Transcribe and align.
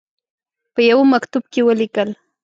په 0.73 0.79
یوه 0.89 1.03
مکتوب 1.13 1.43
کې 1.51 1.61
ولیکل. 1.67 2.09